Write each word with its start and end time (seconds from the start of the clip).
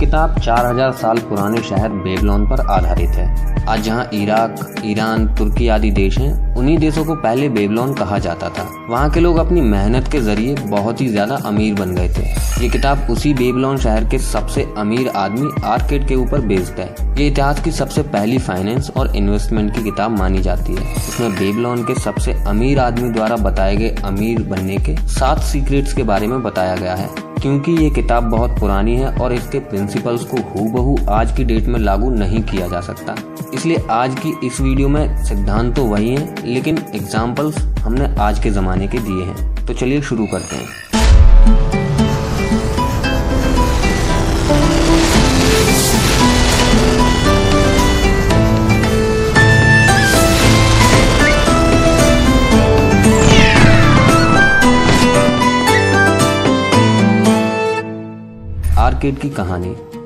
किताब 0.00 0.38
4000 0.40 0.92
साल 0.92 1.18
पुराने 1.18 1.60
शहर 1.62 1.88
बेबलोन 2.04 2.46
पर 2.46 2.60
आधारित 2.66 3.10
है। 3.10 3.48
आज 3.68 3.82
जहाँ 3.82 4.08
इराक, 4.14 4.82
ईरान, 4.84 5.26
तुर्की 5.34 5.68
आदि 5.68 5.90
देश 5.90 6.18
हैं, 6.18 6.54
उन्हीं 6.56 6.76
देशों 6.78 7.04
को 7.04 7.14
पहले 7.14 7.48
बेबलोन 7.48 7.92
कहा 7.94 8.18
जाता 8.18 8.48
था। 8.48 8.66
वहाँ 8.90 9.10
के 9.10 9.20
लोग 9.20 9.36
अपनी 9.36 9.60
मेहनत 9.60 10.08
के 10.12 10.20
ज़रिए 10.20 10.54
बहुत 10.62 11.00
ही 11.00 11.08
ज़्यादा 11.08 11.36
अमीर 11.46 11.74
बन 11.74 11.94
गए 11.94 12.08
थे। 12.08 12.22
ये 12.62 12.68
किताब 12.68 13.06
उसी 13.10 13.34
बेबलोन 13.34 13.78
शहर 13.78 14.04
के 14.04 14.18
सबसे 14.18 14.66
अमीर 14.78 15.08
आदमी 15.08 15.50
आर्केड 15.64 16.08
के 16.08 16.14
ऊपर 16.14 16.40
बेस्ड 16.46 16.80
है। 16.80 16.94
ये 17.18 17.26
इतिहास 17.26 17.62
की 17.62 17.70
सबसे 17.70 18.02
पहली 18.02 18.38
फाइनेंस 18.38 18.90
और 18.96 19.16
इन्वेस्टमेंट 19.16 19.74
की 19.74 19.84
किताब 19.84 20.18
मानी 20.18 20.42
जाती 20.42 20.74
है। 20.74 20.92
इसमें 20.96 21.32
बेबलोन 21.32 21.84
के 21.84 21.94
सबसे 21.94 22.42
अमीर 22.48 22.78
आदमी 22.78 23.10
द्वारा 23.10 23.36
बताए 23.36 23.76
गए 23.76 23.96
अमीर 24.04 24.42
बनने 24.42 24.76
के 24.78 24.96
सात 25.08 25.42
सीक्रेट्स 25.44 25.92
के 25.92 26.02
बारे 26.02 26.26
में 26.26 26.42
बताया 26.42 26.76
गया 26.76 26.94
है। 26.94 27.08
क्योंकि 27.42 27.72
ये 27.72 27.90
किताब 27.90 28.24
बहुत 28.24 28.58
पुरानी 28.60 28.96
है 28.96 29.12
और 29.16 29.32
इसके 29.32 29.58
प्रिंसिपल्स 29.60 30.24
को 30.24 30.36
हूबहू 30.50 30.96
आज 31.10 31.32
की 31.36 31.44
डेट 31.44 31.66
में 31.66 31.78
लागू 31.80 32.10
नहीं 32.10 32.42
किया 32.42 32.68
जा 32.68 32.80
सकता। 32.80 33.14
इसलिए 33.54 33.86
आज 33.90 34.18
की 34.20 34.46
इस 34.46 34.60
वीडियो 34.60 34.88
में 34.88 35.24
सिद्धांत 35.24 35.74
तो 35.76 35.84
वही 35.84 36.10
है, 36.10 36.46
लेकिन 36.46 36.78
एग्जाम्पल्स 36.94 37.58
हमने 37.78 38.14
आज 38.20 38.42
के 38.42 38.50
ज़माने 38.50 38.88
के 38.88 38.98
दिए 38.98 39.24
हैं। 39.24 39.66
तो 39.66 39.74
चलिए 39.74 40.02
शुरू 40.02 40.26
करते 40.26 40.56
हैं। 40.56 40.89
आर्केड 59.00 59.18
की 59.18 59.28
कहानी। 59.30 59.99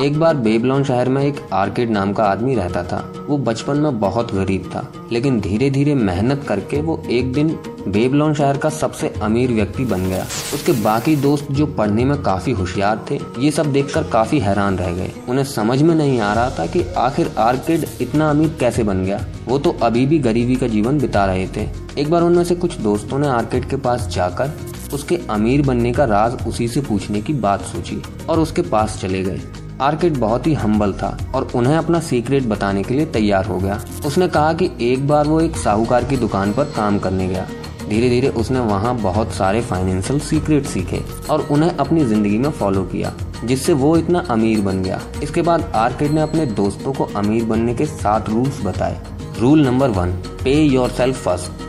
एक 0.00 0.18
बार 0.20 0.34
बेबलॉन 0.34 0.84
शहर 0.84 1.08
में 1.08 1.22
एक 1.22 1.40
आर्किड 1.52 1.90
नाम 1.90 2.12
का 2.12 2.24
आदमी 2.24 2.54
रहता 2.54 2.82
था। 2.82 2.98
वो 3.28 3.36
बचपन 3.38 3.76
में 3.76 3.98
बहुत 4.00 4.32
गरीब 4.34 4.70
था, 4.74 4.86
लेकिन 5.12 5.40
धीरे 5.40 5.68
धीरे 5.70 5.94
मेहनत 5.94 6.44
करके 6.48 6.80
वो 6.82 7.02
एक 7.10 7.32
दिन 7.32 7.48
बेबलॉन 7.88 8.34
शहर 8.34 8.56
का 8.56 8.68
सबसे 8.68 9.08
अमीर 9.22 9.52
व्यक्ति 9.52 9.84
बन 9.84 10.06
गया। 10.06 10.24
उसके 10.54 10.72
बाकी 10.82 11.16
दोस्त 11.16 11.52
जो 11.52 11.66
पढ़ने 11.68 12.04
में 12.04 12.16
काफ़ी 12.22 12.52
होशियार 12.52 13.04
थे, 13.10 13.18
ये 13.38 13.50
सब 13.50 13.72
देखकर 13.72 14.02
काफ़ी 14.02 14.38
हैरान 14.40 14.78
रह 14.78 14.92
गए। 14.92 15.12
उन्हें 15.28 15.44
समझ 15.44 15.80
में 15.82 15.94
नहीं 15.94 16.18
आ 16.20 16.32
रहा 16.34 16.50
था 16.50 16.66
कि 16.66 16.84
आखिर 16.98 17.30
आर्किड 17.38 17.86
इतना 18.00 18.30
अमीर 18.30 18.56
कैसे 18.60 18.82
बन 18.82 19.04
गया। 19.04 19.24
वो 19.46 19.58
तो 19.58 19.76
अभी 19.82 20.06
भी 20.06 20.18
गरीबी 20.18 20.56
का 20.56 20.66
जीवन 20.66 20.98
बिता 20.98 21.24
रहे 21.26 21.46
थे। 21.56 21.68
एक 21.98 22.10
बार 22.10 22.22
उनमें 22.22 22.44
से 22.44 22.54
कुछ 22.54 22.76
दोस्तों 22.80 23.18
ने 23.18 23.28
आर्किड 23.28 23.68
के 23.70 23.76
पास 23.78 24.08
जाकर 24.08 24.52
उसके 24.94 25.18
अमीर 25.30 25.62
बनने 25.62 25.92
का 25.92 26.04
राज 26.04 26.46
उसी 26.46 26.68
से 26.68 26.80
पूछने 26.80 27.20
की 27.22 27.32
बात 27.34 27.62
सोची 27.62 28.02
और 28.28 28.40
उसके 28.40 28.62
पास 28.62 29.00
चले 29.00 29.22
गए। 29.22 29.40
आर्किड 29.82 30.16
बहुत 30.16 30.46
ही 30.46 30.52
हम्बल 30.54 30.92
था 30.92 31.16
और 31.34 31.48
उन्हें 31.54 31.76
अपना 31.76 32.00
सीक्रेट 32.00 32.46
बताने 32.46 32.82
के 32.82 32.94
लिए 32.94 33.06
तैयार 33.08 33.46
हो 33.46 33.58
गया। 33.58 33.80
उसने 34.06 34.28
कहा 34.28 34.52
कि 34.52 34.70
एक 34.82 35.06
बार 35.08 35.26
वो 35.26 35.40
एक 35.40 35.56
साहूकार 35.56 36.04
की 36.04 36.16
दुकान 36.16 36.52
पर 36.52 36.64
काम 36.76 36.98
करने 36.98 37.28
गया। 37.28 37.46
धीरे 37.88 38.08
धीरे 38.08 38.28
उसने 38.30 38.60
वहाँ 38.60 38.94
बहुत 38.96 39.32
सारे 39.32 39.60
फाइनेंशियल 39.62 40.18
सीक्रेट 40.20 40.66
सीखे 40.66 41.02
और 41.30 41.46
उन्हें 41.50 41.70
अपनी 41.70 42.04
ज़िंदगी 42.04 42.38
में 42.38 42.50
फॉलो 42.50 42.84
किया, 42.84 43.12
जिससे 43.44 43.72
वो 43.72 43.96
इतना 43.96 44.24
अमीर 44.30 44.60
बन 44.60 44.82
गया। 44.82 45.00
इसके 45.22 45.42
बाद 45.42 45.70
आर्किड 45.76 46.10
ने 46.10 46.20
अपने 46.20 46.46
दोस्तों 46.52 46.92
को 46.92 47.04
अमीर 47.16 47.44
बनने 47.44 47.74
के 47.74 47.86
सात 47.86 48.28
रूल्स 48.28 48.60
बताए। 48.64 49.00
Rule 49.38 49.66
number 49.66 49.90
one 49.90 50.12
pay 50.44 50.54
yourself 50.90 51.22
first 51.24 51.60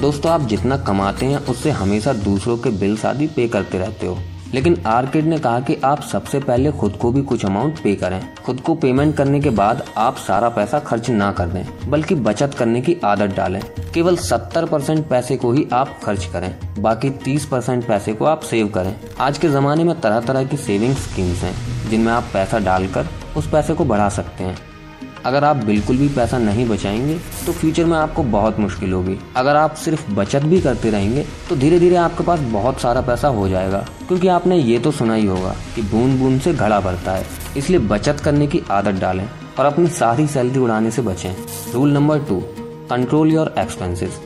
दोस्तों, 0.00 0.30
आप 0.32 0.40
जितना 0.42 0.76
कमाते 0.78 1.26
हैं, 1.26 1.38
उससे 1.40 1.70
हमेशा 1.70 2.12
दूसरों 2.14 2.56
के 2.56 2.70
बिल्स 2.70 3.04
आदि 3.06 3.26
पे 3.26 3.48
करते 3.48 3.78
रहते 3.78 4.06
हो। 4.06 4.18
लेकिन 4.54 4.76
आर्किड 4.86 5.24
ने 5.24 5.38
कहा 5.38 5.60
कि 5.60 5.76
आप 5.84 6.02
सबसे 6.02 6.40
पहले 6.40 6.72
खुद 6.72 6.92
को 6.92 7.10
भी 7.12 7.22
कुछ 7.22 7.44
अमाउंट 7.44 7.78
पे 7.78 7.94
करें। 7.94 8.20
खुद 8.44 8.60
को 8.60 8.74
पेमेंट 8.74 9.16
करने 9.16 9.40
के 9.40 9.50
बाद 9.50 9.82
आप 9.96 10.16
सारा 10.16 10.48
पैसा 10.48 10.78
खर्च 10.78 11.10
ना 11.10 11.32
कर 11.32 11.46
दें, 11.46 11.90
बल्कि 11.90 12.14
बचत 12.14 12.54
करने 12.54 12.80
की 12.80 12.96
आदत 13.04 13.34
डालें। 13.36 13.60
केवल 13.94 14.16
70 14.16 14.64
परसेंट 14.64 15.06
पैसे 15.08 15.36
को 15.36 15.52
ही 15.52 15.66
आप 15.72 15.98
खर्च 16.04 16.24
करें, 16.24 16.54
बाकी 16.78 17.10
30 17.10 17.46
परसेंट 17.46 17.86
पैसे 17.86 18.14
को 18.14 18.24
आप 18.24 18.40
सेव 18.40 18.68
करें। 18.68 18.94
आज 19.20 19.38
के 19.38 19.48
जमाने 19.48 19.84
में 19.84 20.00
तरह 20.00 20.20
तरह 20.20 20.44
की 20.44 20.56
सेविंग 20.56 20.94
स्कीम्स 20.96 21.42
हैं, 21.42 21.54
जिनमें 21.90 22.12
आप 22.12 22.24
पैसा 22.32 22.58
डालकर 22.58 23.08
उस 23.36 23.50
पैसे 23.50 23.74
को 23.74 23.84
बढ़ा 23.84 24.08
सकते 24.08 24.44
हैं। 24.44 24.56
अगर 25.26 25.44
आप 25.44 25.56
बिल्कुल 25.56 25.96
भी 25.96 26.08
पैसा 26.08 26.38
नहीं 26.38 26.66
बचाएँगे 26.68 27.18
तो 27.46 27.52
फ्यूचर 27.52 27.84
में 27.84 27.96
आपको 27.98 28.22
बहुत 28.22 28.58
मुश्किल 28.58 28.92
होगी। 28.92 29.18
अगर 29.36 29.56
आप 29.56 29.74
सिर्फ़ 29.74 30.10
बचत 30.10 30.42
भी 30.42 30.60
करते 30.60 30.90
रहेंगे 30.90 31.24
तो 31.48 31.56
धीरे 31.56 31.78
धीरे 31.80 31.96
आपके 31.96 32.24
पास 32.24 32.40
बहुत 32.52 32.80
सारा 32.80 33.00
पैसा 33.00 33.28
हो 33.28 33.48
जाएगा। 33.48 33.78
क्योंकि 34.08 34.28
आपने 34.28 34.56
ये 34.56 34.78
तो 34.78 34.90
सुना 34.90 35.14
ही 35.14 35.26
होगा 35.26 35.54
कि 35.76 35.82
बूंद 35.82 36.18
बूंद 36.20 36.40
से 36.40 36.52
घड़ा 36.54 36.80
भरता 36.80 37.12
है। 37.12 37.26
इसलिए 37.56 37.80
बचत 37.80 38.20
करने 38.20 38.46
की 38.46 38.62
आदत 38.70 39.00
डालें 39.00 39.28
और 39.58 39.66
अपनी 39.66 39.86
सारी 39.88 40.26
सैलरी 40.26 40.58
उड़ाने 40.58 40.90
से 40.90 41.02
बचें। 41.02 41.34
Rule 41.72 41.92
number 41.92 42.18
two 42.18 42.42
control 42.90 43.32
your 43.32 43.54
expenses 43.58 44.20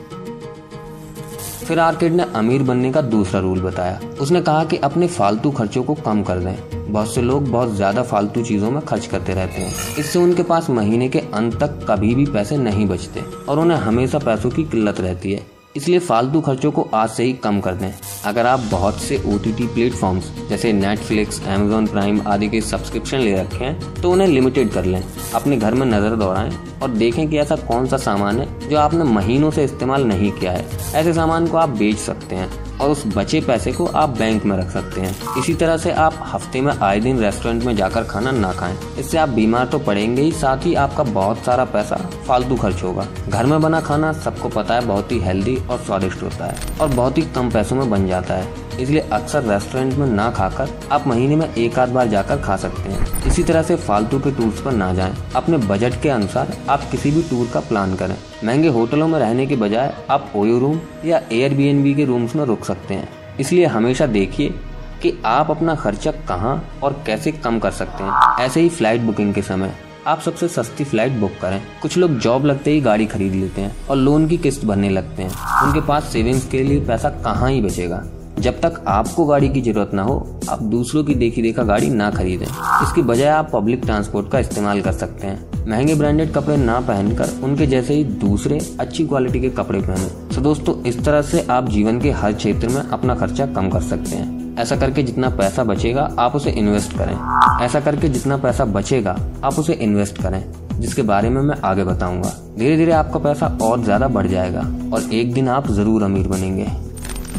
फिर 1.69 1.79
आर्किड 1.79 2.13
ने 2.13 2.23
अमीर 2.35 2.63
बनने 2.63 2.91
का 2.91 3.01
दूसरा 3.01 3.39
रूल 3.39 3.59
बताया। 3.61 3.99
उसने 4.21 4.41
कहा 4.41 4.63
कि 4.65 4.77
अपने 4.77 5.07
फालतू 5.07 5.51
खर्चों 5.51 5.83
को 5.83 5.93
कम 5.95 6.23
कर 6.23 6.39
दें। 6.39 6.91
बहुत 6.93 7.13
से 7.15 7.21
लोग 7.21 7.49
बहुत 7.49 7.75
ज़्यादा 7.75 8.03
फालतू 8.03 8.43
चीज़ों 8.43 8.71
में 8.71 8.81
खर्च 8.81 9.05
करते 9.05 9.33
रहते 9.33 9.61
हैं। 9.61 9.95
इससे 9.99 10.19
उनके 10.19 10.43
पास 10.43 10.69
महीने 10.69 11.09
के 11.09 11.19
अंत 11.19 11.59
तक 11.59 11.85
कभी 11.89 12.13
भी 12.15 12.25
पैसे 12.25 12.57
नहीं 12.57 12.87
बचते 12.87 13.23
और 13.49 13.59
उन्हें 13.59 13.77
हमेशा 13.77 14.19
पैसों 14.19 14.49
की 14.49 14.63
किल्लत 14.63 15.01
रहती 15.01 15.31
है। 15.31 15.45
इसलिए 15.79 15.99
फालतू 15.99 16.39
खर्चों 16.41 16.71
को 16.71 16.81
आज 16.93 17.09
से 17.09 17.23
ही 17.23 17.33
कम 17.33 17.59
कर 17.61 17.73
दें। 17.73 17.91
अगर 18.25 18.45
आप 18.45 18.59
बहुत 18.71 18.99
से 19.01 19.17
ओ 19.25 19.37
टी 19.37 19.51
प्लेटफॉर्म्स 19.53 20.31
जैसे 20.49 20.71
नेटफ्लिक्स 20.73 21.41
एमेजोन 21.47 21.87
प्राइम 21.87 22.21
आदि 22.27 22.49
के 22.49 22.61
सब्सक्रिप्शन 22.61 23.19
ले 23.19 23.35
रखे 23.35 23.63
हैं 23.65 24.01
तो 24.01 24.11
उन्हें 24.11 24.27
लिमिटेड 24.27 24.71
कर 24.71 24.85
लें। 24.85 25.01
अपने 25.35 25.57
घर 25.57 25.73
में 25.73 25.85
नज़र 25.87 26.15
दौड़ाएँ 26.15 26.51
और 26.83 26.89
देखें 26.93 27.27
कि 27.29 27.37
ऐसा 27.37 27.55
कौन 27.67 27.87
सा 27.87 27.97
सामान 27.97 28.39
है 28.39 28.69
जो 28.69 28.77
आपने 28.77 29.03
महीनों 29.05 29.51
से 29.51 29.63
इस्तेमाल 29.63 30.05
नहीं 30.05 30.31
किया 30.31 30.51
है। 30.51 30.65
ऐसे 30.95 31.13
सामान 31.13 31.47
को 31.47 31.57
आप 31.57 31.69
बेच 31.77 31.97
सकते 31.99 32.35
हैं। 32.35 32.49
और 32.81 32.89
उस 32.89 33.03
बचे 33.15 33.41
पैसे 33.41 33.71
को 33.71 33.85
आप 33.85 34.17
बैंक 34.17 34.45
में 34.45 34.55
रख 34.57 34.69
सकते 34.71 35.01
हैं। 35.01 35.15
इसी 35.39 35.53
तरह 35.53 35.77
से 35.77 35.91
आप 35.91 36.19
हफ़्ते 36.25 36.61
में 36.61 36.73
आए 36.73 36.99
दिन 36.99 37.19
रेस्टोरेंट 37.19 37.63
में 37.63 37.75
जाकर 37.75 38.03
खाना 38.03 38.31
ना 38.31 38.51
खाएँ। 38.51 38.77
इससे 38.99 39.17
आप 39.17 39.29
बीमार 39.29 39.65
तो 39.65 39.79
पड़ेंगे 39.79 40.21
ही, 40.21 40.31
साथ 40.31 40.65
ही 40.65 40.73
आपका 40.75 41.03
बहुत 41.03 41.43
सारा 41.45 41.65
पैसा 41.65 41.95
फालतू 42.27 42.55
खर्च 42.55 42.83
होगा। 42.83 43.07
घर 43.29 43.45
में 43.45 43.59
बना 43.61 43.81
खाना 43.81 44.13
सबको 44.15 44.49
पता 44.49 44.75
है 44.75 44.85
बहुत 44.85 45.11
ही 45.11 45.19
हेल्दी 45.19 45.55
और 45.57 45.79
स्वादिष्ट 45.79 46.23
होता 46.23 46.45
है 46.45 46.77
और 46.81 46.87
बहुत 46.89 47.17
ही 47.17 47.23
कम 47.35 47.49
पैसों 47.51 47.75
में 47.75 47.89
बन 47.89 48.07
जाता 48.07 48.33
है। 48.33 48.67
इसलिए 48.79 49.01
अक्सर 49.11 49.43
रेस्टोरेंट 49.43 49.93
में 49.93 50.05
ना 50.07 50.29
खाकर 50.31 50.69
आप 50.91 51.07
महीने 51.07 51.35
में 51.35 51.53
एक 51.53 51.79
आध 51.79 51.89
बार 51.89 52.07
जाकर 52.07 52.37
खा 52.37 52.55
सकते 52.57 52.89
हैं। 52.89 53.27
इसी 53.27 53.43
तरह 53.43 53.61
से 53.61 53.75
फालतू 53.75 54.19
के 54.19 54.31
टूर्स 54.31 54.61
पर 54.61 54.71
ना 54.71 54.93
जाएँ। 54.93 55.15
अपने 55.35 55.57
बजट 55.57 56.01
के 56.01 56.09
अनुसार 56.09 56.57
आप 56.69 56.83
किसी 56.91 57.11
भी 57.11 57.21
टूर 57.21 57.49
का 57.53 57.59
प्लान 57.59 57.95
करें। 57.95 58.15
महँगे 58.43 58.67
होटलों 58.67 59.07
में 59.07 59.19
रहने 59.19 59.47
के 59.47 59.55
बजाय 59.55 59.93
आप 60.09 60.31
ओयो 60.35 60.59
रूम 60.59 60.79
या 61.05 61.21
एयर 61.31 61.53
के 61.95 62.05
रूम्स 62.05 62.35
में 62.35 62.45
रुक 62.45 62.65
सकते 62.65 62.93
हैं। 62.93 63.09
इसलिए 63.39 63.65
हमेशा 63.65 64.05
देखिए 64.05 64.53
कि 65.01 65.13
आप 65.25 65.51
अपना 65.51 65.75
खर्चा 65.75 66.11
कहाँ 66.11 66.63
और 66.83 67.03
कैसे 67.05 67.31
कम 67.31 67.59
कर 67.59 67.71
सकते 67.71 68.03
हैं। 68.03 68.45
ऐसे 68.45 68.61
ही 68.61 68.69
फ़्लाइट 68.69 69.01
बुकिंग 69.01 69.33
के 69.33 69.41
समय 69.41 69.73
आप 70.07 70.21
सबसे 70.21 70.47
सस्ती 70.47 70.83
फ़्लाइट 70.83 71.11
बुक 71.11 71.31
करें। 71.41 71.61
कुछ 71.81 71.97
लोग 71.97 72.17
जॉब 72.19 72.45
लगते 72.45 72.71
ही 72.71 72.81
गाड़ी 72.81 73.05
खरीद 73.05 73.33
लेते 73.33 73.61
हैं 73.61 73.87
और 73.87 73.95
लोन 73.95 74.27
की 74.27 74.37
किस्त 74.37 74.65
भरने 74.65 74.89
लगते 74.89 75.23
हैं। 75.23 75.31
उनके 75.63 75.81
पास 75.81 76.03
सेविंग्स 76.03 76.47
के 76.47 76.63
लिए 76.63 76.79
पैसा 76.79 77.09
कहाँ 77.09 77.49
ही 77.51 77.61
बचेगा। 77.61 78.03
जब 78.39 78.59
तक 78.61 78.83
आपको 78.87 79.25
गाड़ी 79.25 79.47
की 79.49 79.61
ज़रूरत 79.61 79.91
ना 79.93 80.03
हो, 80.03 80.15
आप 80.49 80.61
दूसरों 80.63 81.03
की 81.03 81.13
देखी 81.15 81.41
देखा 81.41 81.63
गाड़ी 81.63 81.89
ना 81.89 82.09
खरीदें। 82.11 82.45
इसकी 82.45 83.01
बजाय 83.01 83.27
आप 83.27 83.49
पब्लिक 83.53 83.81
ट्रांसपोर्ट 83.81 84.29
का 84.31 84.39
इस्तेमाल 84.39 84.81
कर 84.81 84.91
सकते 84.91 85.27
हैं। 85.27 85.67
महँगे 85.67 85.95
ब्रांडेड 85.95 86.33
कपड़े 86.33 86.57
ना 86.57 86.79
पहनकर 86.79 87.29
उनके 87.43 87.67
जैसे 87.67 87.93
ही 87.93 88.03
दूसरे 88.21 88.59
अच्छी 88.79 89.05
क्वालिटी 89.07 89.39
के 89.39 89.49
कपड़े 89.49 89.79
पहने। 89.81 90.35
तो 90.35 90.41
दोस्तों, 90.41 90.81
इस 90.83 91.03
तरह 91.05 91.21
से 91.21 91.45
आप 91.49 91.69
जीवन 91.69 91.99
के 92.01 92.11
हर 92.11 92.33
क्षेत्र 92.33 92.69
में 92.69 92.81
अपना 92.81 93.15
खर्चा 93.15 93.45
कम 93.45 93.69
कर 93.69 93.81
सकते 93.81 94.15
हैं। 94.15 94.55
ऐसा 94.57 94.75
करके 94.75 95.03
जितना 95.03 95.29
पैसा 95.29 95.63
बचेगा, 95.63 96.09
आप 96.19 96.35
उसे 96.35 96.49
इन्वेस्ट 96.51 96.97
करें। 96.97 97.65
ऐसा 97.65 97.79
करके 97.79 98.09
जितना 98.09 98.37
पैसा 98.37 98.65
बचेगा, 98.67 99.17
आप 99.43 99.59
उसे 99.59 99.73
इन्वेस्ट 99.73 100.21
करें, 100.21 100.43
जिसके 100.79 101.01
बारे 101.03 101.29
में 101.29 101.41
मैं 101.41 101.55
आगे 101.61 101.83
बताऊँगा। 101.83 102.33
धीरे 102.57 102.77
धीरे 102.77 102.91
आपका 102.93 103.19
पैसा 103.19 103.57
और 103.61 103.83
ज़्यादा 103.83 104.07
बढ़ 104.07 104.27
जाएगा 104.27 104.61
और 104.93 105.13
एक 105.13 105.33
दिन 105.33 105.47
आप 105.49 105.71
ज़रूर 105.71 106.03
अमीर 106.03 106.27
बनेंगे। 106.27 106.67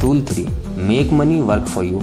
Rule 0.03 0.21
three 0.23 0.47
make 0.81 1.13
money 1.13 1.41
work 1.43 1.67
for 1.67 1.85
you 1.85 1.99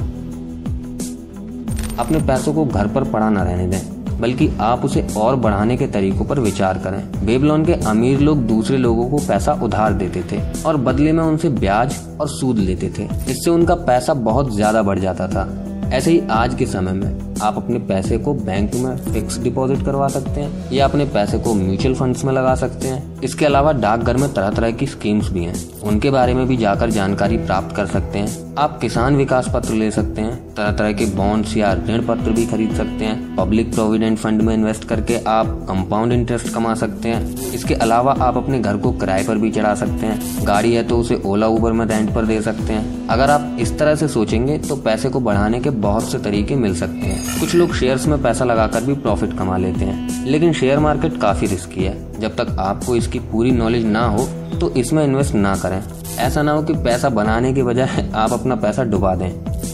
अपने 1.99 2.19
पैसों 2.27 2.53
को 2.53 2.65
घर 2.65 2.87
पर 2.87 3.03
पड़ा 3.03 3.29
न 3.29 3.37
रहने 3.37 3.67
दें, 3.67 4.19
बल्कि 4.19 4.49
आप 4.61 4.83
उसे 4.85 5.05
और 5.17 5.35
बढ़ाने 5.35 5.77
के 5.77 5.87
तरीकों 5.87 6.25
पर 6.25 6.39
विचार 6.39 6.77
करें। 6.77 7.25
बेबलोन 7.25 7.65
के 7.65 7.73
अमीर 7.85 8.19
लोग 8.19 8.45
दूसरे 8.47 8.77
लोगों 8.77 9.09
को 9.09 9.17
पैसा 9.27 9.53
उधार 9.63 9.93
देते 9.93 10.23
थे 10.31 10.41
और 10.63 10.77
बदले 10.79 11.11
में 11.11 11.23
उनसे 11.23 11.49
ब्याज 11.51 11.95
और 12.21 12.29
सूद 12.29 12.57
लेते 12.59 12.89
थे। 12.97 13.07
इससे 13.31 13.49
उनका 13.49 13.75
पैसा 13.87 14.13
बहुत 14.13 14.53
ज़्यादा 14.55 14.81
बढ़ 14.83 14.99
जाता 14.99 15.27
था। 15.27 15.47
ऐसे 15.93 16.11
ही 16.11 16.21
आज 16.31 16.55
के 16.55 16.65
समय 16.65 16.91
में 16.91 17.35
आप 17.41 17.57
अपने 17.57 17.79
पैसे 17.79 18.17
को 18.17 18.33
बैंक 18.33 18.75
में 18.75 18.97
फिक्स 18.97 19.39
डिपॉजिट 19.39 19.85
करवा 19.85 20.07
सकते 20.07 20.41
हैं 20.41 20.71
या 20.71 20.85
अपने 20.85 21.05
पैसे 21.05 21.39
को 21.39 21.53
म्यूचुअल 21.53 21.95
फंड्स 21.95 22.25
में 22.25 22.33
लगा 22.33 22.55
सकते 22.55 22.87
हैं। 22.87 23.21
इसके 23.21 23.45
अलावा 23.45 23.71
डाकघर 23.71 24.17
में 24.17 24.33
तरह 24.33 24.49
तरह 24.49 24.71
की 24.71 24.87
स्कीम्स 24.87 25.29
भी 25.29 25.43
हैं। 25.45 25.81
उनके 25.81 26.09
बारे 26.09 26.33
में 26.33 26.47
भी 26.47 26.57
जाकर 26.57 26.89
जानकारी 26.89 27.37
प्राप्त 27.37 27.75
कर 27.75 27.85
सकते 27.85 28.19
हैं। 28.19 28.55
आप 28.57 28.79
किसान 28.79 29.15
विकास 29.15 29.47
पत्र 29.53 29.73
ले 29.73 29.91
सकते 29.91 30.21
हैं। 30.21 30.46
तरह 30.57 30.71
तरह 30.71 30.91
के 30.91 31.05
बॉन्ड्स 31.05 31.55
या 31.57 31.71
ऋण 31.87 32.05
पत्र 32.05 32.31
भी 32.31 32.45
खरीद 32.45 32.71
सकते 32.75 33.05
हैं। 33.05 33.35
पब्लिक 33.35 33.73
प्रोविडेंट 33.73 34.17
फंड 34.17 34.41
में 34.41 34.53
इन्वेस्ट 34.53 34.83
करके 34.83 35.17
आप 35.27 35.47
कंपाउंड 35.67 36.13
इंटरेस्ट 36.13 36.53
कमा 36.53 36.73
सकते 36.75 37.09
हैं। 37.09 37.51
इसके 37.53 37.73
अलावा 37.75 38.15
आप 38.21 38.37
अपने 38.37 38.59
घर 38.59 38.77
को 38.77 38.91
किराए 38.91 39.23
पर 39.23 39.37
भी 39.37 39.51
चढ़ा 39.51 39.73
सकते 39.75 40.05
हैं। 40.05 40.45
गाड़ी 40.47 40.73
है 40.73 40.83
तो 40.83 40.97
उसे 40.97 41.21
ओला 41.25 41.47
उबर 41.47 41.71
में 41.71 41.85
रेंट 41.85 42.13
पर 42.15 42.25
दे 42.25 42.41
सकते 42.41 42.73
हैं। 42.73 43.07
अगर 43.07 43.29
आप 43.29 43.57
इस 43.59 43.77
तरह 43.79 43.95
से 43.95 44.07
सोचेंगे 44.07 44.57
तो 44.57 44.75
पैसे 44.77 45.09
को 45.09 45.19
बढ़ाने 45.19 45.59
के 45.59 45.69
बहुत 45.85 46.11
से 46.11 46.19
तरीके 46.19 46.55
मिल 46.55 46.75
सकते 46.75 47.07
हैं। 47.07 47.39
कुछ 47.39 47.55
लोग 47.55 47.73
शेयर्स 47.75 48.07
में 48.07 48.21
पैसा 48.23 48.45
लगाकर 48.45 48.83
भी 48.83 48.93
प्रॉफिट 48.95 49.37
कमा 49.37 49.57
लेते 49.57 49.85
हैं। 49.85 50.25
लेकिन 50.25 50.53
शेयर 50.53 50.79
मार्केट 50.79 51.21
काफ़ी 51.21 51.47
रिस्की 51.47 51.83
है। 51.83 51.95
जब 52.19 52.35
तक 52.35 52.55
आपको 52.59 52.95
इसकी 52.95 53.19
पूरी 53.21 53.51
नॉलेज 53.51 53.85
ना 53.85 54.05
हो 54.07 54.27
तो 54.59 54.69
इसमें 54.71 55.03
इन्वेस्ट 55.03 55.35
ना 55.35 55.55
करें। 55.55 55.81
ऐसा 56.19 56.41
ना 56.41 56.51
हो 56.51 56.61
कि 56.63 56.73
पैसा 56.75 57.09
बनाने 57.11 57.53
के 57.53 57.63
बजाय 57.63 58.11
आप 58.15 58.33
अपना 58.33 58.55
पैसा 58.55 58.83
डुबा 58.83 59.13
दें। 59.15 59.31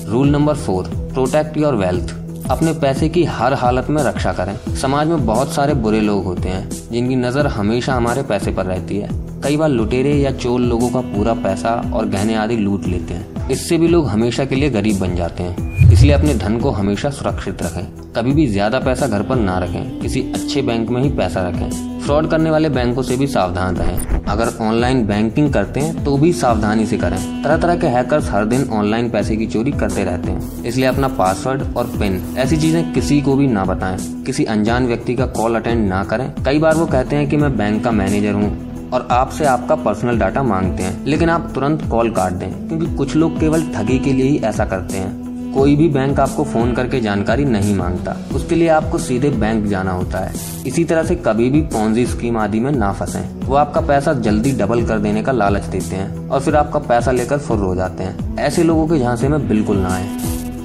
Rule 0.07 0.29
number 0.29 0.55
four 0.55 0.87
protect 1.13 1.57
your 1.57 1.75
wealth 1.75 2.13
अपने 2.51 2.73
पैसे 2.73 3.09
की 3.09 3.23
हर 3.23 3.53
हालत 3.53 3.87
में 3.89 4.01
रक्षा 4.03 4.33
करें। 4.33 4.75
समाज 4.75 5.07
में 5.07 5.25
बहुत 5.25 5.51
सारे 5.51 5.73
बुरे 5.73 6.01
लोग 6.01 6.23
होते 6.23 6.49
हैं, 6.49 6.69
जिनकी 6.91 7.15
नज़र 7.15 7.47
हमेशा 7.47 7.93
हमारे 7.93 8.23
पैसे 8.23 8.51
पर 8.51 8.65
रहती 8.65 8.97
है। 8.97 9.09
कई 9.41 9.57
बार 9.57 9.69
लुटेरे 9.69 10.13
या 10.13 10.31
चोर 10.31 10.59
लोगों 10.59 10.89
का 10.89 11.01
पूरा 11.15 11.33
पैसा 11.33 11.69
और 11.93 12.05
गहने 12.05 12.35
आदि 12.35 12.57
लूट 12.57 12.85
लेते 12.85 13.13
हैं। 13.13 13.49
इससे 13.49 13.77
भी 13.77 13.87
लोग 13.87 14.07
हमेशा 14.07 14.45
के 14.45 14.55
लिए 14.55 14.69
गरीब 14.69 14.99
बन 14.99 15.15
जाते 15.15 15.43
हैं। 15.43 15.72
इसलिए 15.93 16.11
अपने 16.11 16.33
धन 16.35 16.57
को 16.57 16.69
हमेशा 16.71 17.09
सुरक्षित 17.09 17.61
रखें। 17.63 18.13
कभी 18.13 18.31
भी 18.33 18.45
ज़्यादा 18.47 18.79
पैसा 18.79 19.07
घर 19.07 19.21
पर 19.23 19.35
ना 19.35 19.57
रखें, 19.59 19.99
किसी 19.99 20.21
अच्छे 20.33 20.61
बैंक 20.61 20.89
में 20.89 21.01
ही 21.01 21.09
पैसा 21.09 21.41
रखें। 21.41 21.99
फ्रॉड 21.99 22.29
करने 22.29 22.49
वाले 22.49 22.69
बैंकों 22.69 23.01
से 23.01 23.17
भी 23.17 23.27
सावधान 23.27 23.75
रहें। 23.75 24.23
अगर 24.25 24.49
ऑनलाइन 24.61 25.05
बैंकिंग 25.07 25.51
करते 25.53 25.79
हैं 25.79 26.03
तो 26.03 26.17
भी 26.17 26.31
सावधानी 26.33 26.85
से 26.85 26.97
करें। 26.97 27.17
तरह 27.43 27.57
तरह 27.57 27.75
के 27.75 27.87
हैकर्स 27.87 28.29
हर 28.31 28.45
दिन 28.45 28.67
ऑनलाइन 28.73 29.09
पैसे 29.09 29.35
की 29.37 29.47
चोरी 29.47 29.71
करते 29.73 30.03
रहते 30.03 30.31
हैं। 30.31 30.63
इसलिए 30.63 30.85
अपना 30.85 31.07
पासवर्ड 31.13 31.63
और 31.77 31.87
पिन 31.99 32.21
ऐसी 32.37 32.57
चीज़ें 32.57 32.93
किसी 32.93 33.21
को 33.21 33.35
भी 33.35 33.47
ना 33.47 33.65
बताएँ। 33.65 33.97
किसी 34.25 34.45
अनजान 34.45 34.87
व्यक्ति 34.87 35.15
का 35.15 35.25
कॉल 35.31 35.55
अटेंड 35.55 35.87
ना 35.89 36.03
करें। 36.03 36.29
कई 36.45 36.59
बार 36.59 36.75
वो 36.75 36.85
कहते 36.87 37.15
हैं 37.15 37.29
कि 37.29 37.37
मैं 37.37 37.57
बैंक 37.57 37.83
का 37.83 37.91
मैनेजर 37.93 38.33
हूँ 38.33 38.89
और 38.91 39.07
आपसे 39.11 39.45
आपका 39.47 39.75
पर्सनल 39.77 40.19
डाटा 40.19 40.43
मांगते 40.43 40.83
हैं, 40.83 41.03
लेकिन 41.05 41.29
आप 41.29 41.51
तुरंत 41.55 41.89
कॉल 41.91 42.09
काट 42.11 42.33
दें, 42.33 42.51
क्योंकि 42.67 42.95
कुछ 42.95 43.15
लोग 43.15 43.39
केवल 43.39 43.71
ठगी 43.75 43.99
के 43.99 44.13
लिए 44.13 44.29
ही 44.29 44.37
ऐसा 44.39 44.65
करते 44.65 44.97
हैं। 44.97 45.22
कोई 45.53 45.75
भी 45.75 45.87
बैंक 45.87 46.19
आपको 46.19 46.43
फ़ोन 46.43 46.73
करके 46.73 46.99
जानकारी 47.01 47.45
नहीं 47.45 47.75
माँगता। 47.75 48.15
उसके 48.35 48.55
लिए 48.55 48.67
आपको 48.67 48.97
सीधे 48.97 49.29
बैंक 49.29 49.65
जाना 49.65 49.91
होता 49.91 50.17
है। 50.17 50.33
इसी 50.67 50.83
तरह 50.83 51.03
से 51.03 51.15
कभी 51.15 51.49
भी 51.49 51.61
पौजी 51.61 52.05
स्कीम 52.05 52.37
आदि 52.37 52.59
में 52.59 52.71
ना 52.71 52.91
फंसे। 52.93 53.19
वो 53.45 53.55
आपका 53.55 53.81
पैसा 53.81 54.13
जल्दी 54.13 54.51
डबल 54.51 54.85
कर 54.85 54.99
देने 54.99 55.23
का 55.23 55.31
लालच 55.31 55.63
देते 55.63 55.95
हैं 55.95 56.29
और 56.29 56.39
फिर 56.39 56.55
आपका 56.55 56.79
पैसा 56.79 57.11
लेकर 57.11 57.37
फुर 57.37 57.59
हो 57.59 57.75
जाते 57.75 58.03
हैं। 58.03 58.37
ऐसे 58.37 58.63
लोगों 58.63 58.87
के 58.87 58.99
झांसे 58.99 59.27
में 59.27 59.47
बिल्कुल 59.47 59.77
ना 59.77 59.89
आए। 59.89 60.09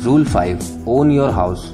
Rule 0.04 0.24
five 0.24 0.84
own 0.88 1.10
your 1.10 1.30
house 1.30 1.72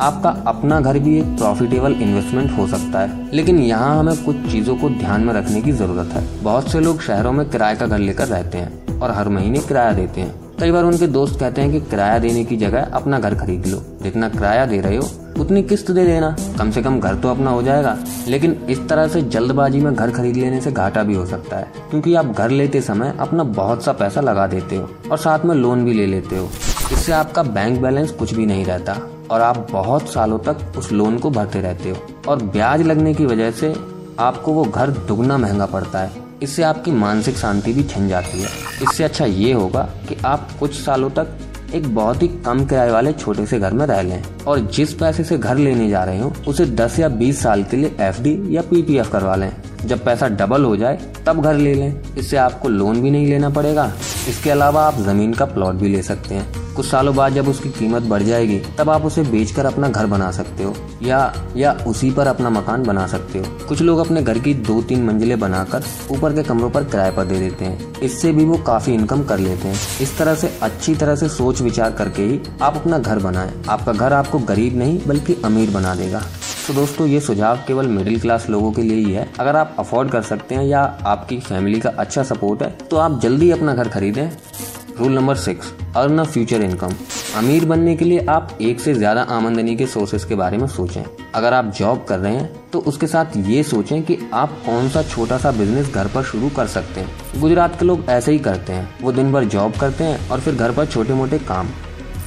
आपका 0.00 0.30
अपना 0.46 0.80
घर 0.80 0.98
भी 0.98 1.18
एक 1.18 1.26
प्रॉफिटेबल 1.26 1.92
इन्वेस्टमेंट 1.92 2.58
हो 2.58 2.66
सकता 2.66 3.00
है। 3.00 3.30
लेकिन 3.34 3.58
यहाँ 3.58 3.98
हमें 3.98 4.16
कुछ 4.24 4.36
चीज़ों 4.52 4.76
को 4.76 4.88
ध्यान 4.90 5.20
में 5.20 5.34
रखने 5.34 5.62
की 5.62 5.72
ज़रूरत 5.72 6.06
है। 6.06 6.42
बहुत 6.42 6.70
से 6.70 6.80
लोग 6.80 7.00
शहरों 7.02 7.32
में 7.32 7.48
किराए 7.50 7.76
का 7.76 7.86
घर 7.86 7.98
लेकर 7.98 8.28
रहते 8.28 8.58
हैं 8.58 9.00
और 9.00 9.10
हर 9.10 9.28
महीने 9.28 9.58
किराया 9.58 9.92
देते 9.92 10.20
हैं। 10.20 10.45
कई 10.60 10.70
बार 10.70 10.84
उनके 10.84 11.06
दोस्त 11.06 11.40
कहते 11.40 11.62
हैं 11.62 11.72
कि 11.72 11.80
किराया 11.80 12.18
देने 12.18 12.44
की 12.44 12.56
जगह 12.56 12.82
अपना 12.82 13.18
घर 13.18 13.34
खरीद 13.34 13.66
लो। 13.66 13.82
जितना 14.02 14.28
किराया 14.28 14.66
दे 14.66 14.80
रहे 14.80 14.96
हो, 14.96 15.08
उतनी 15.40 15.62
किस्त 15.62 15.90
दे 15.90 16.04
देना। 16.04 16.36
कम 16.58 16.70
से 16.70 16.82
कम 16.82 17.00
घर 17.00 17.14
तो 17.14 17.28
अपना 17.28 17.50
हो 17.50 17.62
जाएगा। 17.62 17.98
लेकिन 18.28 18.66
इस 18.70 18.88
तरह 18.88 19.08
से 19.08 19.22
जल्दबाजी 19.22 19.80
में 19.80 19.94
घर 19.94 20.10
खरीद 20.10 20.36
लेने 20.36 20.60
से 20.60 20.72
घाटा 20.72 21.02
भी 21.02 21.14
हो 21.14 21.26
सकता 21.26 21.56
है। 21.56 21.72
क्योंकि 21.90 22.14
आप 22.14 22.26
घर 22.26 22.50
लेते 22.50 22.80
समय 22.80 23.16
अपना 23.20 23.44
बहुत 23.44 23.84
सा 23.84 23.92
पैसा 23.92 24.20
लगा 24.20 24.46
देते 24.46 24.76
हो 24.76 24.90
और 25.12 25.18
साथ 25.18 25.38
में 25.44 25.54
लोन 25.54 25.84
भी 25.84 25.92
ले 25.92 26.06
लेते 26.06 26.36
हो। 26.36 26.48
इससे 26.92 27.12
आपका 27.12 27.42
बैंक 27.42 27.80
बैलेंस 27.80 28.10
कुछ 28.10 28.34
भी 28.34 28.46
नहीं 28.46 28.64
रहता 28.64 28.96
और 29.30 29.40
आप 29.40 29.66
बहुत 29.72 30.08
सालों 30.08 30.38
तक 30.38 30.56
उस 30.78 30.92
लोन 30.92 31.18
को 31.18 31.30
भरते 31.30 31.60
रहते 31.60 31.90
हो। 31.90 31.96
और 32.28 32.42
ब्याज 32.42 32.82
लगने 32.82 33.14
की 33.14 33.26
वजह 33.26 33.50
से 33.50 33.74
आपको 34.18 34.52
वो 34.52 34.64
घर 34.64 34.90
दुगना 34.90 35.38
महँगा 35.38 35.66
पड़ता 35.66 35.98
है। 35.98 36.25
इससे 36.42 36.62
आपकी 36.62 36.90
मानसिक 36.90 37.36
शांति 37.36 37.72
भी 37.72 37.82
छन 37.82 38.08
जाती 38.08 38.40
है। 38.40 38.48
इससे 38.82 39.04
अच्छा 39.04 39.24
ये 39.24 39.52
होगा 39.52 39.82
कि 40.08 40.16
आप 40.24 40.48
कुछ 40.60 40.80
सालों 40.80 41.10
तक 41.10 41.38
एक 41.74 41.94
बहुत 41.94 42.22
ही 42.22 42.28
कम 42.28 42.64
किराए 42.66 42.90
वाले 42.90 43.12
छोटे 43.12 43.46
से 43.46 43.58
घर 43.58 43.72
में 43.72 43.86
रह 43.86 44.02
लें 44.02 44.24
और 44.46 44.58
जिस 44.60 44.94
पैसे 44.94 45.24
से 45.24 45.38
घर 45.38 45.56
लेने 45.56 45.88
जा 45.88 46.04
रहे 46.04 46.20
हो, 46.20 46.34
उसे 46.48 46.66
10 46.66 46.98
या 46.98 47.08
20 47.08 47.42
साल 47.42 47.64
के 47.64 47.76
लिए 47.76 47.96
एफडी 48.00 48.56
या 48.56 48.62
पीपीएफ 48.62 49.12
करवा 49.12 49.36
लें। 49.36 49.52
जब 49.86 50.04
पैसा 50.04 50.28
डबल 50.28 50.64
हो 50.64 50.76
जाए, 50.76 51.12
तब 51.26 51.42
घर 51.42 51.54
ले 51.54 51.74
लें। 51.74 52.00
इससे 52.18 52.36
आपको 52.36 52.68
लोन 52.68 53.02
भी 53.02 53.10
नहीं 53.10 53.26
लेना 53.26 53.50
पड़ेगा। 53.50 53.92
इसके 54.28 54.50
अलावा 54.50 54.82
आप 54.82 54.94
ज़मीन 54.94 55.32
का 55.32 55.44
प्लॉट 55.44 55.74
भी 55.74 55.88
ले 55.88 56.02
सकते 56.02 56.34
हैं। 56.34 56.65
कुछ 56.76 56.86
सालों 56.86 57.14
बाद 57.16 57.32
जब 57.32 57.48
उसकी 57.48 57.68
कीमत 57.68 58.02
बढ़ 58.04 58.22
जाएगी, 58.22 58.58
तब 58.78 58.90
आप 58.90 59.04
उसे 59.04 59.22
बेचकर 59.24 59.66
अपना 59.66 59.88
घर 59.88 60.06
बना 60.06 60.30
सकते 60.30 60.64
हो, 60.64 60.74
या 61.02 61.32
या 61.56 61.72
उसी 61.86 62.10
पर 62.10 62.26
अपना 62.26 62.50
मकान 62.50 62.82
बना 62.82 63.06
सकते 63.06 63.38
हो। 63.38 63.44
कुछ 63.68 63.82
लोग 63.82 63.98
अपने 63.98 64.22
घर 64.22 64.38
की 64.38 64.54
दो 64.54 64.80
तीन 64.82 65.04
मंजिलें 65.04 65.38
बनाकर 65.40 65.84
ऊपर 66.10 66.34
के 66.34 66.42
कमरों 66.42 66.70
पर 66.70 66.84
किराए 66.84 67.10
पर 67.10 67.24
दे 67.24 67.38
देते 67.38 67.64
हैं। 67.64 68.00
इससे 68.00 68.32
भी 68.32 68.44
वो 68.44 68.56
काफ़ी 68.66 68.94
इनकम 68.94 69.22
कर 69.22 69.38
लेते 69.38 69.68
हैं। 69.68 69.78
इस 70.00 70.16
तरह 70.18 70.34
से 70.34 70.52
अच्छी 70.62 70.94
तरह 70.94 71.16
से 71.16 71.28
सोच 71.28 71.60
विचार 71.62 71.92
करके 71.92 72.22
ही 72.22 72.40
आप 72.62 72.76
अपना 72.76 72.98
घर 72.98 73.18
बनाएँ। 73.20 73.52
आपका 73.68 73.92
घर 73.92 74.12
आपको 74.12 74.38
गरीब 74.40 74.76
नहीं, 74.78 75.00
बल्कि 75.06 75.36
अमीर 75.44 75.70
बना 75.70 75.94
देगा। 75.94 76.22
तो 76.66 76.74
दोस्तों, 76.74 77.06
ये 77.06 77.20
सुझाव 77.20 77.58
केवल 77.66 77.86
मिडिल 77.88 78.20
क्लास 78.20 78.48
लोगों 78.50 78.70
के 78.72 78.82
लिए 78.82 78.96
ही 78.98 79.12
है। 79.12 79.28
अगर 79.40 79.56
आप 79.56 79.76
अफोर्ड 79.78 80.10
कर 80.10 80.22
सकते 80.24 80.54
हैं 80.54 80.64
या 80.64 80.80
आपकी 81.06 81.38
फैमिली 81.40 81.80
का 81.80 81.90
अच्छा 81.98 82.22
सपोर्ट 82.24 82.62
है 82.62 82.70
तो 82.90 82.96
आप 82.96 83.20
जल्दी 83.20 83.50
अपना 83.50 83.74
घर 83.74 83.88
खरीदें। 83.88 84.28
Rule 84.98 85.12
number 85.12 85.36
six 85.36 85.72
earn 85.96 86.18
a 86.18 86.22
future 86.24 86.62
income 86.62 86.92
अमीर 87.36 87.64
बनने 87.64 87.94
के 87.96 88.04
लिए 88.04 88.24
आप 88.26 88.56
एक 88.60 88.80
से 88.80 88.92
ज़्यादा 88.94 89.22
आमदनी 89.30 89.74
के 89.76 89.86
सोर्सेस 89.86 90.24
के 90.24 90.34
बारे 90.34 90.58
में 90.58 90.66
सोचें। 90.66 91.02
अगर 91.34 91.54
आप 91.54 91.72
जॉब 91.78 92.04
कर 92.08 92.18
रहे 92.18 92.36
हैं 92.36 92.70
तो 92.72 92.78
उसके 92.82 93.06
साथ 93.06 93.36
ये 93.48 93.62
सोचें 93.62 94.02
कि 94.02 94.18
आप 94.34 94.52
कौन 94.66 94.88
सा 94.88 95.02
छोटा 95.04 95.38
सा 95.38 95.50
बिज़नेस 95.52 95.90
घर 95.90 96.08
पर 96.14 96.22
शुरू 96.24 96.48
कर 96.48 96.66
सकते 96.66 97.00
हैं। 97.00 97.40
गुजरात 97.40 97.78
के 97.78 97.84
लोग 97.84 98.04
ऐसे 98.10 98.32
ही 98.32 98.38
करते 98.38 98.72
हैं। 98.72 98.88
वो 99.02 99.12
दिन 99.12 99.32
भर 99.32 99.44
जॉब 99.46 99.76
करते 99.80 100.04
हैं 100.04 100.28
और 100.28 100.40
फिर 100.40 100.54
घर 100.54 100.72
पर 100.72 100.86
छोटे 100.86 101.14
मोटे 101.14 101.38
काम। 101.40 101.68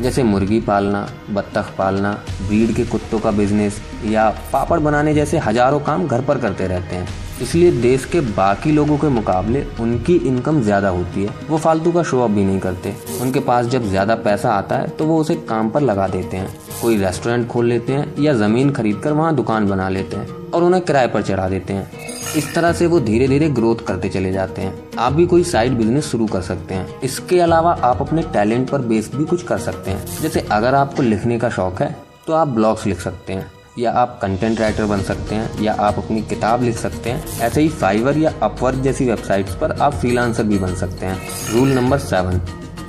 जैसे 0.01 0.23
मुर्गी 0.23 0.59
पालना, 0.61 1.07
बत्तख 1.29 1.73
पालना, 1.77 2.11
ब्रीड 2.41 2.75
के 2.75 2.85
कुत्तों 2.85 3.19
का 3.19 3.31
बिज़नेस 3.31 3.81
या 4.05 4.29
पापड़ 4.53 4.79
बनाने 4.79 5.13
जैसे 5.13 5.37
हज़ारों 5.39 5.79
काम 5.79 6.07
घर 6.07 6.21
पर 6.21 6.37
करते 6.37 6.67
रहते 6.67 6.95
हैं। 6.95 7.07
इसलिए 7.41 7.71
देश 7.73 8.05
के 8.05 8.21
बाकी 8.31 8.71
लोगों 8.71 8.97
के 8.97 9.07
मुकाबले 9.09 9.65
उनकी 9.81 10.15
इनकम 10.27 10.61
ज़्यादा 10.61 10.89
होती 10.89 11.23
है। 11.23 11.33
वो 11.49 11.57
फालतू 11.57 11.91
का 11.91 12.03
शो 12.03 12.19
ऑफ़ 12.21 12.31
भी 12.31 12.43
नहीं 12.45 12.59
करते। 12.59 12.93
उनके 13.21 13.39
पास 13.41 13.65
जब 13.67 13.83
ज़्यादा 13.85 14.15
पैसा 14.17 14.51
आता 14.51 14.77
है 14.77 14.87
तो 14.89 15.05
वो 15.05 15.19
उसे 15.21 15.35
काम 15.49 15.69
पर 15.69 15.81
लगा 15.81 16.07
देते 16.07 16.37
हैं। 16.37 16.49
कोई 16.81 16.97
रेस्टोरेंट 16.97 17.47
खोल 17.47 17.65
लेते 17.65 17.93
हैं 17.93 18.13
या 18.19 18.33
ज़मीन 18.35 18.71
खरीद 18.71 18.99
कर 19.03 19.11
वहाँ 19.13 19.35
दुकान 19.35 19.67
बना 19.69 19.89
लेते 19.89 20.17
हैं 20.17 20.27
और 20.49 20.63
उन्हें 20.63 20.83
किराए 20.83 21.07
पर 21.07 21.21
चढ़ा 21.21 21.47
देते 21.49 21.73
हैं। 21.73 22.07
इस 22.37 22.53
तरह 22.55 22.73
से 22.73 22.87
वो 22.87 22.99
धीरे 23.01 23.27
धीरे 23.27 23.49
ग्रोथ 23.49 23.75
करते 23.87 24.09
चले 24.09 24.31
जाते 24.31 24.61
हैं। 24.61 24.73
आप 24.99 25.13
भी 25.13 25.25
कोई 25.25 25.43
साइड 25.45 25.77
बिज़नेस 25.77 26.05
शुरू 26.05 26.25
कर 26.27 26.41
सकते 26.41 26.73
हैं। 26.73 26.99
इसके 27.01 27.39
अलावा 27.39 27.71
आप 27.83 28.01
अपने 28.01 28.21
टैलेंट 28.33 28.69
पर 28.69 28.81
बेस 28.83 29.11
भी 29.15 29.25
कुछ 29.25 29.43
कर 29.43 29.57
सकते 29.59 29.91
हैं। 29.91 30.21
जैसे 30.21 30.45
अगर 30.51 30.75
आपको 30.75 31.03
लिखने 31.03 31.39
का 31.39 31.49
शौक 31.49 31.81
है 31.81 31.95
तो 32.27 32.33
आप 32.33 32.47
ब्लॉग्स 32.49 32.85
लिख 32.85 32.99
सकते 32.99 33.33
हैं। 33.33 33.51
या 33.79 33.91
आप 33.91 34.19
कंटेंट 34.21 34.59
राइटर 34.59 34.85
बन 34.85 35.01
सकते 35.01 35.35
हैं, 35.35 35.61
या 35.61 35.73
आप 35.73 35.97
अपनी 35.97 36.21
किताब 36.21 36.63
लिख 36.63 36.77
सकते 36.77 37.09
हैं, 37.09 37.39
ऐसे 37.39 37.61
ही 37.61 37.69
फाइवर 37.69 38.17
या 38.17 38.33
अपवर्क 38.43 38.77
जैसी 38.77 39.05
वेबसाइट्स 39.05 39.55
पर 39.55 39.71
आप 39.71 39.93
फ्रीलांसर 39.93 40.43
भी 40.43 40.59
बन 40.59 40.75
सकते 40.75 41.05
हैं। 41.05 41.19
Rule 41.51 41.69
number 41.69 41.97
seven 41.97 42.41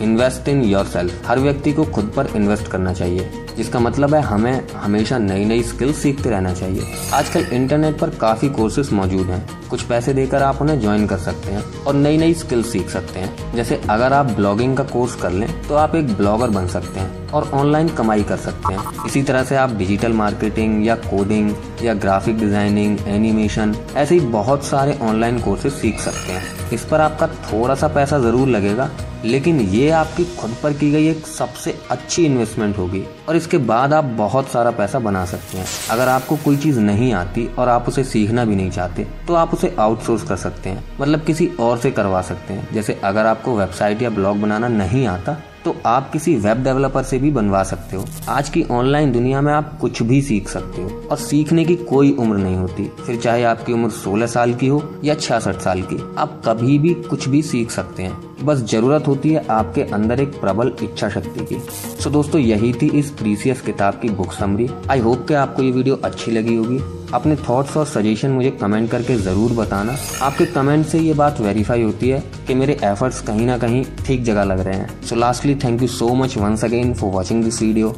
invest 0.03 0.49
in 0.49 0.63
your 0.63 0.87
हर 1.27 1.39
व्यक्ति 1.39 1.73
को 1.73 1.85
खुद 1.85 2.13
पर 2.17 2.27
इन्वेस्ट 2.37 2.69
करना 2.69 2.93
चाहिए। 2.93 3.31
जिसका 3.57 3.78
मतलब 3.80 4.14
है 4.14 4.21
हमें 4.23 4.69
हमेशा 4.75 5.19
नई 5.19 5.45
नई 5.45 5.62
स्किल 5.62 5.92
सीखते 5.92 6.30
रहना 6.30 6.52
चाहिए। 6.54 6.87
आजकल 7.14 7.47
इंटरनेट 7.52 7.99
पर 7.99 8.11
काफ़ी 8.21 8.49
कोर्सेज 8.50 8.92
मौजूद 8.92 9.26
हैं। 9.26 9.69
कुछ 9.71 9.83
पैसे 9.83 10.12
देकर 10.14 10.42
आप 10.42 10.61
उन्हें 10.62 10.80
ज्वाइन 10.80 11.07
कर 11.07 11.19
सकते 11.19 11.52
हैं 11.52 11.62
और 11.85 11.95
नई 11.95 12.16
नई 12.19 12.35
स्किल 12.35 12.62
सीख 12.62 12.88
सकते 12.90 13.21
हैं। 13.21 13.52
जैसे 13.54 13.80
अगर 13.90 14.12
आप 14.12 14.26
ब्लॉगिंग 14.33 14.76
का 14.76 14.85
कोर्स 14.87 15.14
कर 15.14 15.30
लें 15.33 15.49
तो 15.69 15.75
आप 15.76 15.95
एक 15.95 16.12
ब्लॉगर 16.16 16.50
बन 16.50 16.66
सकते 16.69 17.00
हैं 17.00 17.28
और 17.30 17.50
ऑनलाइन 17.54 17.88
कमाई 17.88 18.23
कर 18.23 18.37
सकते 18.38 18.75
हैं। 18.75 19.04
इसी 19.07 19.23
तरह 19.23 19.45
से 19.45 19.57
आप 19.57 19.75
डिजिटल 19.75 20.12
मार्केटिंग 20.12 20.87
या 20.87 20.95
कोडिंग 21.02 21.52
या 21.83 21.95
ग्राफिक 21.97 22.38
डिज़ाइनिंग 22.38 22.99
एनिमेशन 23.09 23.75
ऐसे 23.97 24.14
ही 24.14 24.21
बहुत 24.30 24.64
सारे 24.64 24.99
ऑनलाइन 25.02 25.38
कोर्सेज 25.40 25.73
सीख 25.73 26.00
सकते 26.00 26.33
हैं। 26.33 26.73
इस 26.73 26.85
पर 26.85 27.00
आपका 27.00 27.26
थोड़ा 27.26 27.75
सा 27.75 27.88
पैसा 27.88 28.19
ज़रूर 28.19 28.49
लगेगा, 28.49 28.90
लेकिन 29.25 29.61
ये 29.61 29.88
आपकी 29.92 30.25
खुद 30.37 30.57
पर 30.62 30.73
की 30.73 30.90
गई 30.90 31.09
एक 31.09 31.26
सबसे 31.28 31.75
अच्छी 31.90 32.25
इन्वेस्टमेंट 32.26 32.78
होगी। 32.78 33.04
और 33.31 33.37
इसके 33.37 33.59
बाद 33.59 33.93
आप 33.93 34.05
बहुत 34.05 34.49
सारा 34.49 34.71
पैसा 34.71 34.99
बना 34.99 35.25
सकते 35.25 35.59
हैं। 35.59 35.67
अगर 35.91 36.09
आपको 36.09 36.37
कोई 36.37 36.57
चीज़ 36.57 36.79
नहीं 36.81 37.13
आती 37.13 37.47
और 37.59 37.69
आप 37.69 37.89
उसे 37.89 38.05
सीखना 38.05 38.45
भी 38.45 38.57
नहीं 38.57 38.71
चाहते 38.71 39.07
तो 39.29 39.35
आप 39.35 39.53
उसे 39.55 39.75
आउटसोर्स 39.79 40.23
कर 40.23 40.37
सकते 40.37 40.71
हैं। 40.71 40.85
मतलब 41.01 41.25
किसी 41.25 41.47
और 41.61 41.79
से 41.79 41.91
करवा 41.91 42.23
सकते 42.23 42.55
हैं। 42.55 42.69
जैसे 42.73 43.01
अगर 43.05 43.27
आपको 43.27 43.57
वेबसाइट 43.57 44.03
या 44.03 44.11
ब्लॉग 44.11 44.41
बनाना 44.41 44.69
नहीं 44.69 45.07
आता 45.07 45.37
तो 45.64 45.75
आप 45.87 46.11
किसी 46.12 46.35
वेब 46.37 46.62
डेवलपर 46.64 47.02
से 47.02 47.19
भी 47.19 47.31
बनवा 47.31 47.62
सकते 47.62 47.97
हो। 47.97 48.05
आज 48.29 48.49
की 48.49 48.62
ऑनलाइन 48.71 49.12
दुनिया 49.12 49.40
में 49.40 49.52
आप 49.52 49.76
कुछ 49.81 50.02
भी 50.02 50.21
सीख 50.23 50.49
सकते 50.49 50.83
हो 50.83 51.02
और 51.11 51.17
सीखने 51.17 51.64
की 51.64 51.76
कोई 51.76 52.12
उम्र 52.12 52.37
नहीं 52.37 52.57
होती। 52.57 52.88
फिर 53.07 53.17
चाहे 53.17 53.45
आपकी 53.45 53.73
उम्र 53.73 53.90
16 53.90 54.26
साल 54.26 54.55
की 54.55 54.67
हो 54.67 54.83
या 55.05 55.14
छियासठ 55.14 55.61
साल 55.61 55.83
की, 55.83 55.99
आप 56.19 56.40
कभी 56.47 56.79
भी 56.79 56.95
कुछ 56.95 57.29
भी 57.29 57.43
सीख 57.43 57.71
सकते 57.71 58.02
हैं। 58.02 58.19
बस 58.45 58.59
ज़रूरत 58.71 59.07
होती 59.07 59.33
है 59.33 59.45
आपके 59.50 59.83
अंदर 59.85 60.21
एक 60.21 60.40
प्रबल 60.40 60.73
इच्छा 60.83 61.09
शक्ति 61.09 61.45
की। 61.45 61.59
सो 62.02 62.11
दोस्तों, 62.11 62.40
यही 62.40 62.73
थी 62.73 62.88
इस 62.99 63.11
प्रीसियस 63.11 63.61
किताब 63.61 63.99
की 64.02 64.09
बुक 64.11 64.33
समरी 64.33 64.69
आई 64.90 65.00
होप 65.00 65.26
कि 65.29 65.35
आपको 65.35 65.62
ये 65.62 65.71
वीडियो 65.71 65.97
अच्छी 66.05 66.31
लगी 66.31 66.57
होगी। 66.57 66.79
अपने 67.14 67.37
थॉट्स 67.49 67.76
और 67.76 67.87
सजेशन 67.87 68.31
मुझे 68.31 68.50
कमेंट 68.61 68.90
करके 68.90 69.17
ज़रूर 69.19 69.52
बताना। 69.55 69.97
आपके 70.23 70.47
कमेंट 70.47 70.87
से 70.87 70.99
ये 70.99 71.14
बात 71.14 71.40
वेरीफाई 71.40 71.83
होती 71.83 72.09
है 72.09 72.23
कि 72.47 72.55
मेरे 72.55 72.76
एफर्ट्स 72.85 73.21
कहीं 73.23 73.47
ना 73.47 73.59
कहीं 73.59 73.85
ठीक 74.07 74.23
जगह 74.25 74.45
लग 74.45 74.61
रहे 74.61 74.76
हैं। 74.76 75.02
So 75.02 75.17
lastly 75.17 75.55
thank 75.64 75.83
you 75.83 75.88
so 75.88 76.14
much 76.14 76.37
once 76.38 76.64
again 76.64 76.95
for 76.95 77.11
watching 77.12 77.45
this 77.45 77.62
video 77.62 77.95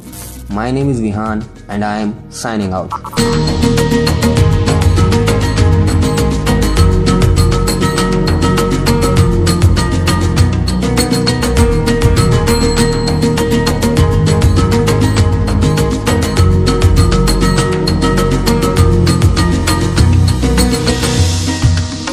my 0.51 0.71
name 0.71 0.91
is 0.91 1.01
Vihaan 1.01 1.43
and 1.69 1.83
I 1.83 2.01
am 2.01 2.13
signing 2.33 2.73
out 2.73 4.42